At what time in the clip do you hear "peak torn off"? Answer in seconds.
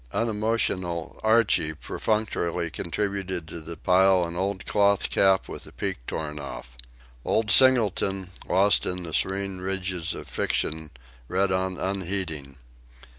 5.71-6.75